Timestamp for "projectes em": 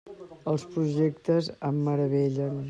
0.77-1.85